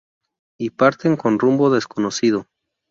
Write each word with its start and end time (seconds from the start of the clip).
Y 0.59 0.71
parten 0.71 1.15
con 1.15 1.37
rumbo 1.37 1.69
desconocido. 1.69 2.47